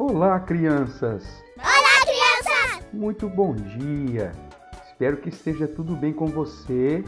Olá, 0.00 0.38
crianças! 0.38 1.42
Olá, 1.56 2.06
crianças! 2.06 2.86
Muito 2.92 3.28
bom 3.28 3.52
dia! 3.56 4.30
Espero 4.86 5.16
que 5.16 5.28
esteja 5.28 5.66
tudo 5.66 5.96
bem 5.96 6.12
com 6.12 6.26
você 6.26 7.02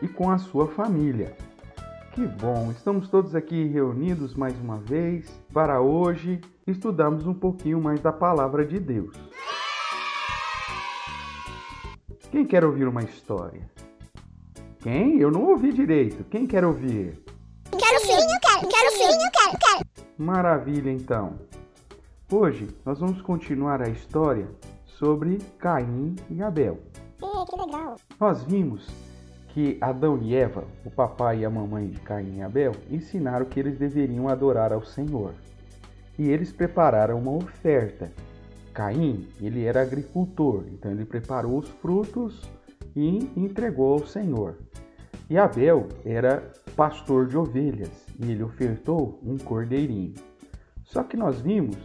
e 0.00 0.06
com 0.06 0.30
a 0.30 0.38
sua 0.38 0.68
família. 0.68 1.36
Que 2.12 2.24
bom! 2.24 2.70
Estamos 2.70 3.08
todos 3.08 3.34
aqui 3.34 3.66
reunidos 3.66 4.34
mais 4.34 4.56
uma 4.60 4.78
vez 4.78 5.28
para 5.52 5.80
hoje 5.80 6.40
estudarmos 6.64 7.26
um 7.26 7.34
pouquinho 7.34 7.80
mais 7.80 7.98
da 7.98 8.12
palavra 8.12 8.64
de 8.64 8.78
Deus. 8.78 9.16
Quem 12.30 12.46
quer 12.46 12.64
ouvir 12.64 12.86
uma 12.86 13.02
história? 13.02 13.68
Quem? 14.78 15.18
Eu 15.18 15.32
não 15.32 15.42
ouvi 15.42 15.72
direito. 15.72 16.22
Quem 16.30 16.46
quer 16.46 16.64
ouvir? 16.64 17.20
Quero 17.76 18.00
sim, 18.00 18.12
eu 18.12 18.40
quero, 18.40 18.68
quero 18.68 18.92
sim, 18.92 19.02
eu 19.02 19.30
quero, 19.32 19.58
quero. 19.58 20.06
Maravilha, 20.16 20.92
então. 20.92 21.36
Hoje 22.30 22.68
nós 22.84 22.98
vamos 22.98 23.22
continuar 23.22 23.80
a 23.80 23.88
história 23.88 24.46
sobre 24.84 25.38
Caim 25.58 26.14
e 26.28 26.42
Abel. 26.42 26.78
É, 27.22 27.46
que 27.46 27.56
legal. 27.56 27.96
Nós 28.20 28.42
vimos 28.42 28.86
que 29.48 29.78
Adão 29.80 30.18
e 30.20 30.34
Eva, 30.34 30.62
o 30.84 30.90
papai 30.90 31.38
e 31.38 31.44
a 31.46 31.50
mamãe 31.50 31.88
de 31.88 31.98
Caim 32.00 32.36
e 32.36 32.42
Abel, 32.42 32.72
ensinaram 32.90 33.46
que 33.46 33.58
eles 33.58 33.78
deveriam 33.78 34.28
adorar 34.28 34.74
ao 34.74 34.84
Senhor. 34.84 35.32
E 36.18 36.28
eles 36.28 36.52
prepararam 36.52 37.18
uma 37.18 37.32
oferta. 37.32 38.12
Caim, 38.74 39.26
ele 39.40 39.64
era 39.64 39.80
agricultor, 39.80 40.64
então 40.70 40.90
ele 40.90 41.06
preparou 41.06 41.56
os 41.56 41.70
frutos 41.80 42.42
e 42.94 43.32
entregou 43.38 43.94
ao 43.94 44.06
Senhor. 44.06 44.58
E 45.30 45.38
Abel 45.38 45.88
era 46.04 46.52
pastor 46.76 47.26
de 47.26 47.38
ovelhas 47.38 48.06
e 48.20 48.32
ele 48.32 48.42
ofertou 48.42 49.18
um 49.24 49.38
cordeirinho. 49.38 50.12
Só 50.84 51.02
que 51.02 51.16
nós 51.16 51.40
vimos 51.40 51.76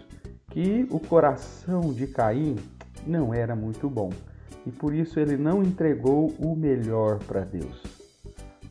que 0.54 0.88
o 0.92 1.00
coração 1.00 1.92
de 1.92 2.06
Caim 2.06 2.56
não 3.08 3.34
era 3.34 3.56
muito 3.56 3.90
bom 3.90 4.12
e 4.68 4.72
por 4.72 4.94
isso 4.94 5.20
ele 5.20 5.36
não 5.36 5.64
entregou 5.64 6.28
o 6.38 6.56
melhor 6.56 7.18
para 7.18 7.42
Deus. 7.42 7.82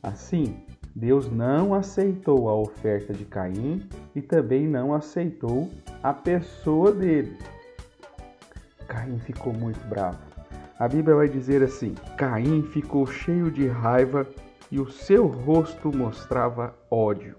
Assim, 0.00 0.64
Deus 0.94 1.28
não 1.28 1.74
aceitou 1.74 2.48
a 2.48 2.55
oferta 2.55 3.12
de 3.12 3.24
Caim 3.24 3.89
e 4.14 4.22
também 4.22 4.69
não 4.69 4.94
aceitou 4.94 5.69
a 6.00 6.14
pessoa 6.14 6.92
dele. 6.92 7.36
Caim 8.86 9.19
ficou 9.19 9.52
muito 9.52 9.84
bravo. 9.89 10.19
A 10.78 10.86
Bíblia 10.86 11.17
vai 11.17 11.28
dizer 11.28 11.64
assim: 11.64 11.94
Caim 12.17 12.62
ficou 12.62 13.06
cheio 13.08 13.50
de 13.50 13.67
raiva 13.67 14.24
e 14.70 14.78
o 14.78 14.89
seu 14.89 15.27
rosto 15.27 15.94
mostrava 15.96 16.77
ódio. 16.89 17.34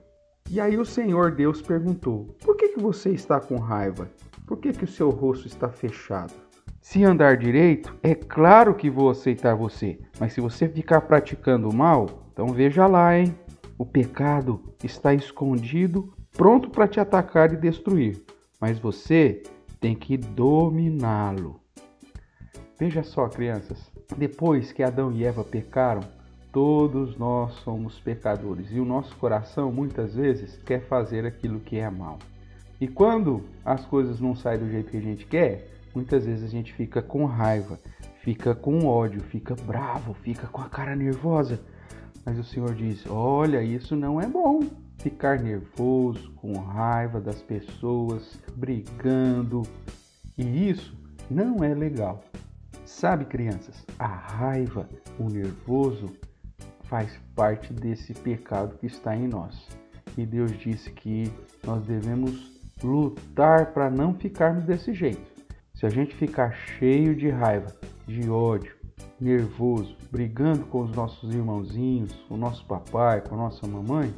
E 0.49 0.59
aí 0.59 0.77
o 0.77 0.85
Senhor 0.85 1.31
Deus 1.31 1.61
perguntou: 1.61 2.35
Por 2.43 2.57
que, 2.57 2.69
que 2.69 2.79
você 2.79 3.11
está 3.11 3.39
com 3.39 3.57
raiva? 3.57 4.09
Por 4.53 4.59
que, 4.59 4.71
que 4.71 4.83
o 4.83 4.87
seu 4.87 5.09
rosto 5.09 5.47
está 5.47 5.67
fechado? 5.67 6.31
Se 6.79 7.03
andar 7.03 7.37
direito, 7.37 7.97
é 8.03 8.13
claro 8.13 8.75
que 8.75 8.87
vou 8.87 9.09
aceitar 9.09 9.55
você, 9.55 9.99
mas 10.19 10.33
se 10.33 10.39
você 10.39 10.69
ficar 10.69 11.01
praticando 11.01 11.67
o 11.67 11.73
mal, 11.73 12.27
então 12.31 12.49
veja 12.49 12.85
lá, 12.85 13.17
hein? 13.17 13.35
O 13.79 13.83
pecado 13.83 14.61
está 14.83 15.11
escondido, 15.11 16.13
pronto 16.33 16.69
para 16.69 16.87
te 16.87 16.99
atacar 16.99 17.51
e 17.51 17.57
destruir, 17.57 18.23
mas 18.61 18.77
você 18.77 19.41
tem 19.81 19.95
que 19.95 20.17
dominá-lo. 20.17 21.59
Veja 22.77 23.01
só, 23.01 23.27
crianças, 23.27 23.91
depois 24.15 24.71
que 24.71 24.83
Adão 24.83 25.11
e 25.11 25.25
Eva 25.25 25.43
pecaram, 25.43 26.03
todos 26.51 27.17
nós 27.17 27.53
somos 27.63 27.99
pecadores 27.99 28.67
e 28.71 28.79
o 28.79 28.85
nosso 28.85 29.15
coração 29.15 29.71
muitas 29.71 30.13
vezes 30.13 30.57
quer 30.57 30.81
fazer 30.81 31.25
aquilo 31.25 31.59
que 31.59 31.79
é 31.79 31.89
mal. 31.89 32.19
E 32.83 32.87
quando 32.89 33.45
as 33.63 33.85
coisas 33.85 34.19
não 34.19 34.35
saem 34.35 34.59
do 34.59 34.69
jeito 34.69 34.91
que 34.91 34.97
a 34.97 35.01
gente 35.01 35.25
quer, 35.25 35.69
muitas 35.95 36.25
vezes 36.25 36.43
a 36.43 36.49
gente 36.49 36.73
fica 36.73 37.01
com 37.01 37.23
raiva, 37.23 37.79
fica 38.19 38.53
com 38.53 38.85
ódio, 38.85 39.21
fica 39.21 39.55
bravo, 39.55 40.13
fica 40.15 40.47
com 40.47 40.59
a 40.59 40.67
cara 40.67 40.93
nervosa. 40.93 41.61
Mas 42.25 42.37
o 42.37 42.43
Senhor 42.43 42.75
diz: 42.75 43.05
Olha, 43.07 43.63
isso 43.63 43.95
não 43.95 44.19
é 44.19 44.27
bom. 44.27 44.59
Ficar 44.97 45.39
nervoso, 45.39 46.33
com 46.33 46.59
raiva 46.59 47.21
das 47.21 47.41
pessoas, 47.41 48.37
brigando. 48.53 49.61
E 50.37 50.69
isso 50.69 50.93
não 51.31 51.63
é 51.63 51.73
legal. 51.73 52.21
Sabe, 52.83 53.23
crianças, 53.23 53.85
a 53.97 54.07
raiva, 54.07 54.89
o 55.17 55.29
nervoso 55.29 56.11
faz 56.81 57.17
parte 57.33 57.71
desse 57.71 58.13
pecado 58.13 58.77
que 58.77 58.87
está 58.87 59.15
em 59.15 59.29
nós. 59.29 59.69
E 60.17 60.25
Deus 60.25 60.51
disse 60.59 60.91
que 60.91 61.31
nós 61.65 61.81
devemos 61.85 62.52
lutar 62.83 63.73
para 63.73 63.89
não 63.89 64.13
ficarmos 64.13 64.65
desse 64.65 64.93
jeito. 64.93 65.31
Se 65.73 65.85
a 65.85 65.89
gente 65.89 66.15
ficar 66.15 66.53
cheio 66.53 67.15
de 67.15 67.29
raiva, 67.29 67.73
de 68.05 68.29
ódio, 68.29 68.75
nervoso, 69.19 69.95
brigando 70.11 70.65
com 70.65 70.81
os 70.81 70.91
nossos 70.95 71.33
irmãozinhos, 71.33 72.13
com 72.27 72.35
o 72.35 72.37
nosso 72.37 72.65
papai, 72.65 73.21
com 73.21 73.35
a 73.35 73.37
nossa 73.37 73.65
mamãe, 73.67 74.13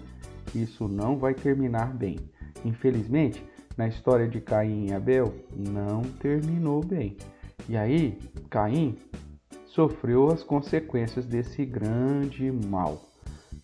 isso 0.54 0.88
não 0.88 1.18
vai 1.18 1.34
terminar 1.34 1.94
bem. 1.94 2.18
Infelizmente, 2.64 3.44
na 3.78 3.88
história 3.88 4.28
de 4.28 4.42
Caim 4.42 4.88
e 4.88 4.94
Abel, 4.94 5.34
não 5.56 6.02
terminou 6.02 6.84
bem. 6.84 7.18
E 7.68 7.76
aí, 7.76 8.18
Caim 8.50 8.98
sofreu 9.66 10.30
as 10.32 10.44
consequências 10.44 11.26
desse 11.26 11.66
grande 11.66 12.52
mal. 12.52 13.02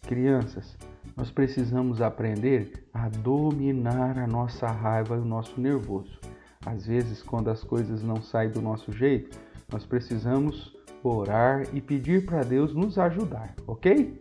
Crianças, 0.02 0.78
nós 1.16 1.30
precisamos 1.30 2.02
aprender 2.02 2.88
a 2.94 3.10
dominar 3.10 4.18
a 4.18 4.28
nossa 4.28 4.68
raiva 4.68 5.16
e 5.16 5.20
o 5.20 5.26
nosso 5.26 5.60
nervoso. 5.60 6.20
Às 6.66 6.86
vezes, 6.86 7.22
quando 7.22 7.50
as 7.50 7.64
coisas 7.64 8.04
não 8.04 8.22
saem 8.22 8.50
do 8.50 8.62
nosso 8.62 8.92
jeito, 8.92 9.38
nós 9.72 9.86
precisamos 9.86 10.76
orar 11.04 11.66
e 11.74 11.82
pedir 11.82 12.26
para 12.26 12.44
Deus 12.44 12.74
nos 12.74 12.98
ajudar, 12.98 13.56
ok? 13.66 14.20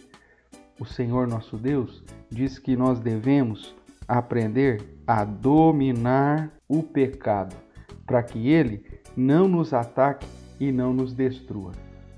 O 0.78 0.86
Senhor 0.86 1.28
nosso 1.28 1.56
Deus 1.56 2.02
diz 2.30 2.58
que 2.58 2.76
nós 2.76 2.98
devemos 3.00 3.74
aprender 4.08 4.82
a 5.06 5.24
dominar 5.24 6.50
o 6.66 6.82
pecado, 6.82 7.54
para 8.06 8.22
que 8.22 8.48
ele 8.48 8.84
não 9.16 9.46
nos 9.46 9.74
ataque 9.74 10.26
e 10.58 10.72
não 10.72 10.92
nos 10.92 11.12
destrua. 11.12 11.72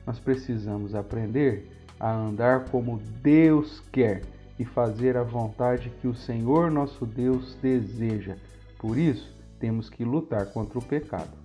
Nós 0.06 0.18
precisamos 0.18 0.94
aprender 0.94 1.68
a 1.98 2.12
andar 2.12 2.68
como 2.70 2.98
Deus 3.22 3.80
quer 3.92 4.22
e 4.62 4.64
fazer 4.64 5.16
a 5.16 5.24
vontade 5.24 5.90
que 6.00 6.06
o 6.06 6.14
Senhor 6.14 6.70
nosso 6.70 7.04
Deus 7.04 7.56
deseja. 7.56 8.36
Por 8.78 8.96
isso, 8.96 9.34
temos 9.58 9.90
que 9.90 10.04
lutar 10.04 10.46
contra 10.52 10.78
o 10.78 10.84
pecado. 10.84 11.36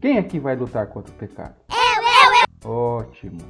Quem 0.00 0.16
aqui 0.16 0.40
vai 0.40 0.56
lutar 0.56 0.86
contra 0.86 1.12
o 1.12 1.16
pecado? 1.16 1.54
Eu, 1.68 2.02
eu, 2.02 2.46
eu. 2.64 2.70
Ótimo! 2.70 3.40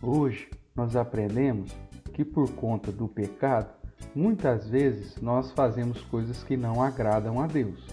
Hoje 0.00 0.48
nós 0.72 0.94
aprendemos 0.94 1.76
que 2.12 2.24
por 2.24 2.48
conta 2.52 2.92
do 2.92 3.08
pecado, 3.08 3.74
muitas 4.14 4.68
vezes 4.68 5.20
nós 5.20 5.50
fazemos 5.50 6.00
coisas 6.02 6.44
que 6.44 6.56
não 6.56 6.80
agradam 6.80 7.40
a 7.40 7.48
Deus 7.48 7.88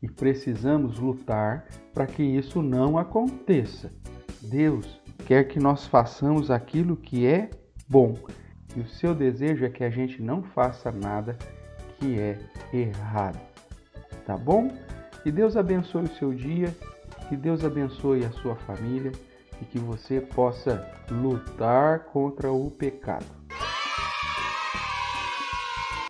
e 0.00 0.08
precisamos 0.08 1.00
lutar 1.00 1.66
para 1.92 2.06
que 2.06 2.22
isso 2.22 2.62
não 2.62 2.96
aconteça. 2.96 3.92
Deus 4.40 5.00
quer 5.26 5.48
que 5.48 5.58
nós 5.58 5.84
façamos 5.84 6.48
aquilo 6.48 6.96
que 6.96 7.26
é 7.26 7.50
bom 7.88 8.14
e 8.74 8.80
o 8.80 8.88
seu 8.88 9.14
desejo 9.14 9.64
é 9.64 9.70
que 9.70 9.84
a 9.84 9.90
gente 9.90 10.20
não 10.22 10.42
faça 10.42 10.90
nada 10.90 11.36
que 11.98 12.18
é 12.18 12.38
errado. 12.72 13.40
Tá 14.24 14.36
bom? 14.36 14.70
Que 15.22 15.30
Deus 15.30 15.56
abençoe 15.56 16.04
o 16.04 16.14
seu 16.16 16.32
dia, 16.32 16.74
que 17.28 17.36
Deus 17.36 17.64
abençoe 17.64 18.24
a 18.24 18.30
sua 18.30 18.54
família 18.56 19.12
e 19.60 19.64
que 19.64 19.78
você 19.78 20.20
possa 20.20 20.90
lutar 21.10 22.00
contra 22.06 22.50
o 22.50 22.70
pecado. 22.70 23.26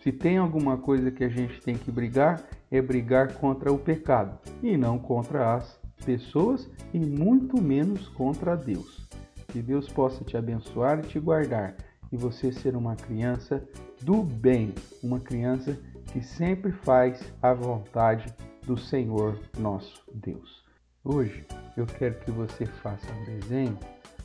Se 0.02 0.12
tem 0.12 0.38
alguma 0.38 0.76
coisa 0.76 1.10
que 1.10 1.24
a 1.24 1.28
gente 1.28 1.60
tem 1.60 1.74
que 1.74 1.90
brigar, 1.90 2.42
é 2.70 2.80
brigar 2.80 3.34
contra 3.34 3.72
o 3.72 3.78
pecado 3.78 4.38
e 4.62 4.76
não 4.76 4.98
contra 4.98 5.54
as 5.54 5.80
pessoas 6.04 6.70
e 6.94 6.98
muito 6.98 7.60
menos 7.60 8.08
contra 8.08 8.56
Deus. 8.56 9.08
Que 9.48 9.60
Deus 9.60 9.88
possa 9.88 10.24
te 10.24 10.36
abençoar 10.36 11.00
e 11.00 11.08
te 11.08 11.18
guardar 11.18 11.74
e 12.12 12.16
você 12.16 12.52
ser 12.52 12.76
uma 12.76 12.96
criança 12.96 13.62
do 14.02 14.22
bem, 14.22 14.74
uma 15.02 15.20
criança 15.20 15.78
que 16.12 16.22
sempre 16.22 16.72
faz 16.72 17.20
a 17.42 17.52
vontade 17.52 18.32
do 18.66 18.76
Senhor 18.76 19.38
nosso 19.58 20.02
Deus. 20.12 20.64
Hoje 21.04 21.46
eu 21.76 21.86
quero 21.86 22.14
que 22.20 22.30
você 22.30 22.66
faça 22.66 23.06
um 23.12 23.24
desenho 23.24 23.78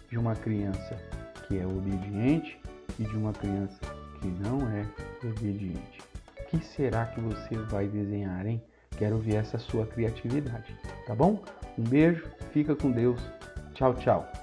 de 0.10 0.18
uma 0.18 0.36
criança 0.36 0.98
que 1.48 1.57
é 1.57 1.66
obediente 1.66 2.60
e 3.00 3.04
de 3.04 3.16
uma 3.16 3.33
criança 3.33 3.80
que 4.19 4.27
não 4.27 4.69
é 4.69 4.86
obediente. 5.27 6.00
O 6.39 6.45
que 6.45 6.66
será 6.66 7.06
que 7.06 7.22
você 7.22 7.56
vai 7.69 7.88
desenhar, 7.88 8.45
hein? 8.45 8.62
Quero 8.98 9.18
ver 9.18 9.36
essa 9.36 9.57
sua 9.57 9.86
criatividade, 9.86 10.75
tá 11.07 11.16
bom? 11.16 11.44
Um 11.77 11.84
beijo, 11.84 12.27
fica 12.51 12.75
com 12.75 12.92
Deus. 12.92 13.22
Tchau, 13.74 13.94
tchau. 13.95 14.41